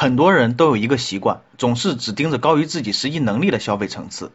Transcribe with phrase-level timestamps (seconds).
[0.00, 4.30] 很多人都有一个习惯，总是只盯着高于自己实际能力的消费层次。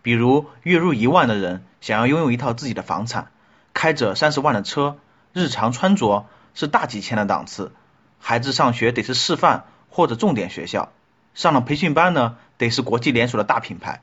[0.00, 3.30] 比如月入一万的人想要拥有一套自己的房产，
[3.74, 4.96] 开着三十万的车，
[5.34, 7.70] 日常穿着是大几千的档次，
[8.18, 10.90] 孩子上学得是示范或者重点学校，
[11.34, 14.00] 上了培训班呢得是国际连锁的大品牌。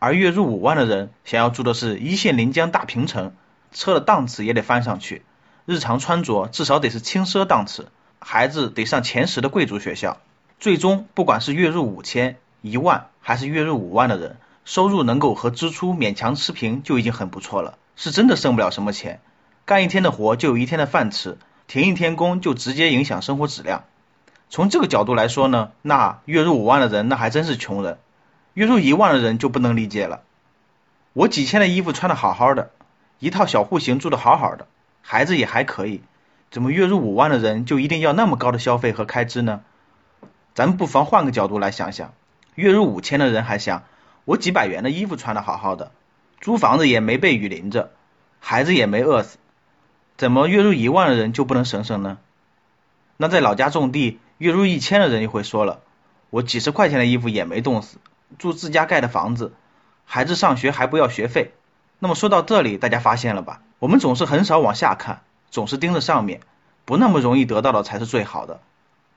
[0.00, 3.34] 而月入五万的人想要住的是一线临江大平层，
[3.72, 5.22] 车的档次也得翻上去，
[5.64, 7.88] 日常穿着至少得是轻奢档次，
[8.18, 10.18] 孩子得上前十的贵族学校。
[10.62, 19.20] 最终，不管是月入五千、一万，还是月入五万的人，收入能够和支出勉强持平就已经很不错了，是真的剩不了什么钱。
[19.64, 23.82] 干一天的活就有一天的饭吃，停一天工就直接影响生活质量。
[24.50, 27.98] 从这个角度来说呢，那月入五万的人那还真是穷人，
[28.54, 30.20] 月入一万的人就不能理解了。
[31.12, 32.70] 我几千的衣服穿的好好的，
[33.18, 34.68] 一套小户型住的好好的，
[35.00, 36.02] 孩子也还可以，
[36.52, 39.62] 怎么月入五万的人就一定要那么高的消费和开支呢？
[40.54, 42.12] 咱们不妨换个角度来想想，
[42.54, 43.84] 月入五千的人还想，
[44.24, 45.92] 我几百元的衣服穿的好好的，
[46.40, 47.90] 租房子也没被雨淋着，
[48.38, 49.38] 孩子也没饿死，
[50.16, 52.18] 怎么月入一万的人就不能省省呢？
[53.16, 55.80] 那在老家种地，月入一千的人就会说了，
[56.28, 57.96] 我几十块钱的衣服也没冻死，
[58.38, 59.54] 住自家盖的房子，
[60.04, 61.52] 孩子上学还不要学费。
[61.98, 63.62] 那么说到这里，大家发现了吧？
[63.78, 66.40] 我们总是很少往下看，总是盯着上面，
[66.84, 68.60] 不那么容易得到的才是最好的。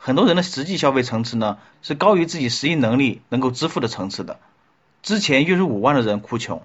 [0.06, 4.40] 很多人的实际消费层次呢，是高于自己实际能力能够支付的层次的。
[5.02, 6.62] 之前月入五万的人哭穷，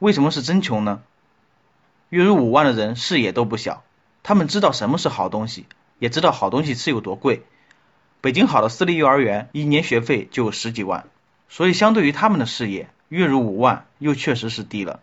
[0.00, 1.00] 为什么是真穷呢？
[2.08, 3.84] 月入五万的人视野都不小，
[4.24, 5.66] 他们知道什么是好东西，
[6.00, 7.44] 也知道好东西是有多贵。
[8.20, 11.04] 北京好的私立幼儿园一年学费就有十几万，
[11.48, 14.98] 所以相对于他们的视野，月入五万又确实是低了。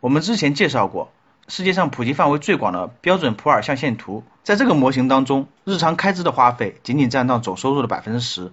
[0.00, 1.10] 我们之前介绍过。
[1.46, 8.50] 世界上普及范围最广的标准普尔象限图，在这个模型当中，日常开支的花费仅仅占到总收入的百分之十。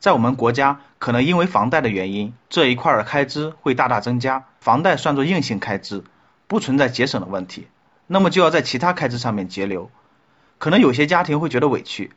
[0.00, 4.46] 在我们国家，可能因为房贷的原因，这一块的开支会大大增加。
[4.58, 6.02] 房贷算作硬性开支，
[6.48, 7.68] 不存在节省的问题，
[8.08, 9.90] 那么就要在其他开支上面节流。
[10.58, 12.10] 可能有些家庭会觉得委屈，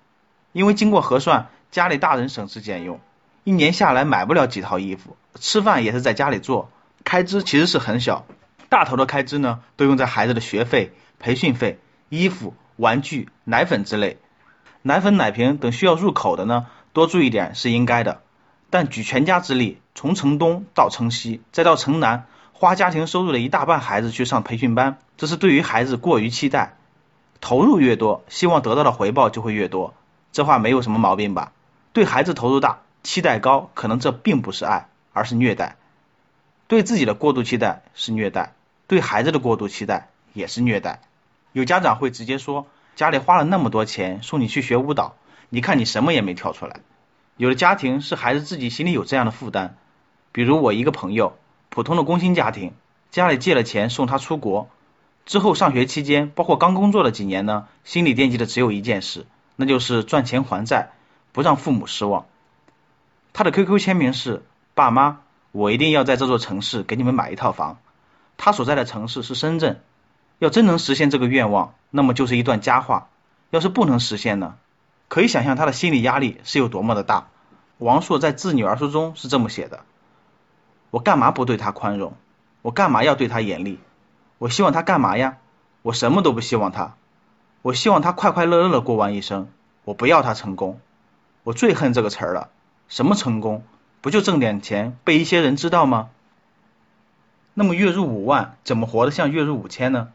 [0.52, 3.00] 因为经过核算，家里大人省吃俭用，
[3.44, 6.72] 一年下来买不了几套衣服，吃饭也是在家里做，
[7.04, 8.26] 开支其实是很小。
[8.76, 14.18] 大头的开支呢，都用在孩子的学费、培训费、衣服、玩具、奶粉之类。
[14.82, 18.22] 奶粉、奶瓶等需要入口的呢，多注意点是应该的。
[18.70, 26.76] 但举全家之力，从城东到城西，再到城南，花家庭收入的一大半孩子去上培训班，这是对于孩子过于期待。
[27.40, 29.94] 投入越多，希望得到的回报就会越多，
[30.34, 31.54] 这话没有什么毛病吧？
[31.94, 35.78] 对孩子投入大，期待高，可能这并不是爱，而是虐待。
[36.68, 38.52] 对自己的过度期待是虐待。
[38.88, 41.02] 对孩子的过度期待也是虐待。
[41.54, 45.16] 有家长会直接说，家里花了那么多钱送你去学舞蹈，
[45.50, 46.82] 你看你什么也没跳出来。
[47.38, 49.76] 有的家庭是孩子自己心里有这样的负担，
[50.32, 51.38] 比如我一个朋友，
[51.70, 52.74] 普通的工薪家庭，
[53.12, 54.70] 家里借了钱送他出国，
[55.26, 59.26] 之后上学期间，包括刚工作的几年呢，心里惦记的只有一件事，
[59.56, 60.92] 那就是赚钱还债，
[61.32, 62.26] 不让父母失望。
[63.34, 64.44] 他的 QQ 签名是：
[64.74, 65.20] 爸妈，
[65.52, 67.80] 我一定要在这座城市给你们买一套房。
[68.38, 69.82] 他所在的城市是深圳，
[70.40, 73.08] 要真能实现这个愿望，那么就是一段佳话；
[73.50, 74.56] 要是不能实现呢？
[75.08, 77.28] 可以想象他的心理压力是有多么的大。
[77.78, 79.82] 王朔在《致女儿书》中是这么写的
[80.92, 82.14] ：“我干嘛不对他宽容？
[82.62, 83.80] 我干嘛要对他严厉？
[84.38, 85.38] 我希望他干嘛呀？
[85.82, 86.96] 我什么都不希望他。
[87.62, 89.50] 我希望他快快乐乐的过完一生。
[89.84, 90.80] 我不要他成功。
[91.44, 92.50] 我最恨这个词儿了。
[92.88, 93.64] 什么成功？
[94.02, 96.10] 不就挣点钱，被一些人知道吗？”
[97.58, 100.10] 那么月入五万，怎么活得像月入五千呢？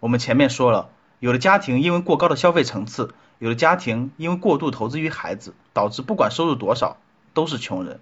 [0.00, 0.88] 我们前面说了，
[1.20, 6.96] 有的家庭因为过高的消费层次，有的家庭因为过度投资于孩子，导致不管收入多少
[7.34, 8.00] 都是穷人。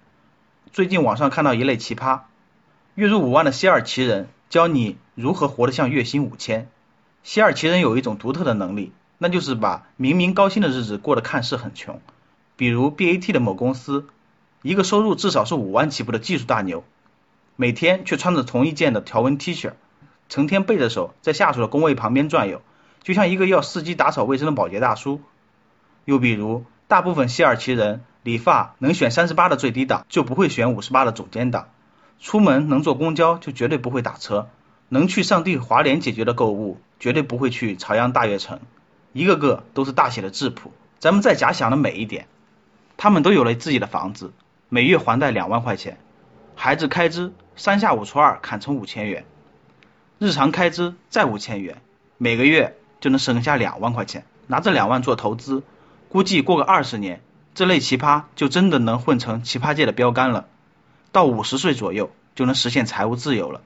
[0.73, 2.21] 最近网上看到一类奇葩，
[2.95, 6.67] 月入五万的西二旗人教你如何活得像月薪五千。
[7.21, 12.01] 西二旗人有一种独特的能力，那就是把明明高薪的日子过得看似很穷。
[12.55, 14.07] 比如 BAT 的某公司，
[14.63, 16.83] 一个收入至少是五万起步的技术大牛。
[17.57, 19.73] 每天却穿着同一件的条纹 T 恤，
[20.27, 22.61] 成天背着手在下属的工位旁边转悠，
[23.01, 25.21] 就像一个要伺机打扫卫生的保洁大叔。
[26.03, 31.69] 又比如，大部分西二旗人理发能选三十八的最低档，就不会选五十八的总监档；
[32.19, 34.49] 出门能坐公交就绝对不会打车，
[34.89, 38.59] 能去上帝华联解决的购物绝对不会去朝阳大悦城，
[39.13, 40.73] 一个个都是大写的质朴。
[40.99, 42.27] 咱们再假想的美一点，
[42.97, 44.33] 他们都有了自己的房子，
[44.67, 45.97] 每月还贷两万块钱，
[46.55, 49.25] 孩子开支三下五除二砍成五千元，
[50.19, 51.77] 日常开支再五千元，
[52.17, 55.63] 每个月就能省下两万块钱，拿这两万做投资，
[56.09, 57.21] 估计过个二十年，
[57.53, 60.47] 这类奇葩就真的能混成奇葩界的标杆了。
[61.13, 63.61] 到五十岁左右就能实现财务自由了。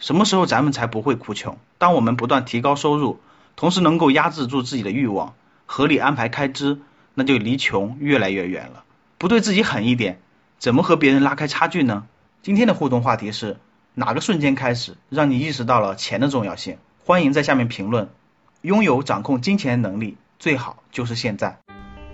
[0.00, 1.56] 什么时候咱们才不会哭穷？
[1.78, 3.20] 当我们不断提高收入，
[3.54, 5.34] 同时能够压制住自己的欲望，
[5.66, 6.80] 合理安排开支，
[7.14, 8.82] 那就离穷越来越远了。
[9.18, 10.20] 不对自己狠一点，
[10.58, 12.06] 怎么和别人拉开差距呢？
[12.44, 13.56] 今天的互动话题是
[13.94, 16.76] 哪个瞬间开始让你意识到了钱的重要性？
[17.02, 18.10] 欢迎在下面评论。
[18.60, 21.56] 拥有掌控金钱能力，最好就是现在。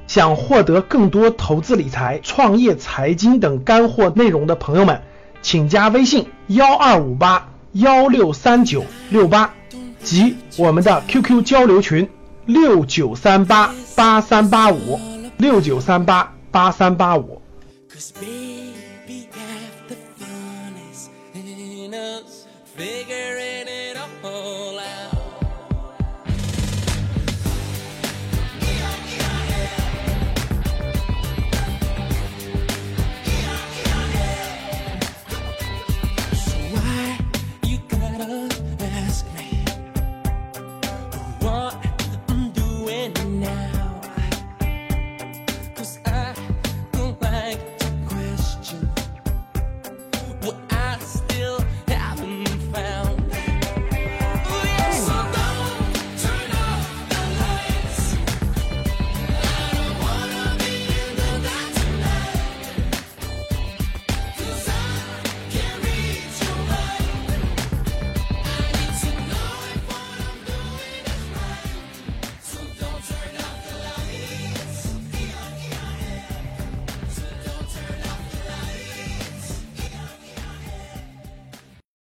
[0.06, 5.02] 想获得更多投资理财、创业财经等干货内容的朋友们，
[5.42, 9.52] 请加微信幺二五八幺六三九六八
[10.00, 12.08] 及我们的 QQ 交流群
[12.46, 15.00] 六九三八八三八五
[15.38, 17.42] 六九三八八三八五。